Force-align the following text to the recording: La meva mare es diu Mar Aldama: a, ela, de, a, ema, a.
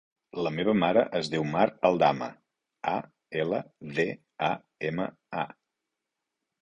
La 0.45 0.51
meva 0.53 0.73
mare 0.83 1.03
es 1.19 1.27
diu 1.33 1.43
Mar 1.51 1.65
Aldama: 1.91 2.29
a, 2.93 2.95
ela, 3.43 3.61
de, 4.01 4.07
a, 4.51 4.51
ema, 4.93 5.07
a. 5.45 5.49